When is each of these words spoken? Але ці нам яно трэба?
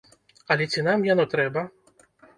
Але 0.55 0.67
ці 0.73 0.83
нам 0.87 1.05
яно 1.11 1.27
трэба? 1.37 1.67